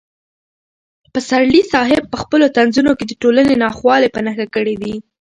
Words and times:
پسرلي 1.13 1.61
صاحب 1.73 2.03
په 2.11 2.17
خپلو 2.23 2.45
طنزونو 2.57 2.91
کې 2.97 3.05
د 3.07 3.13
ټولنې 3.21 3.55
ناخوالې 3.63 4.09
په 4.15 4.19
نښه 4.25 4.45
کړې 4.55 4.75
دي. 4.83 4.93